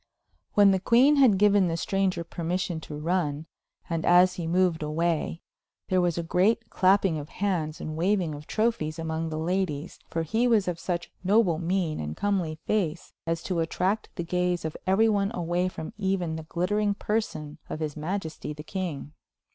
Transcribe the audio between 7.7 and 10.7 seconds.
and waving of trophies among the ladies, for he was